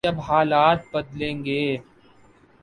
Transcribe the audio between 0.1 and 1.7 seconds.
حالات بدلیں گے۔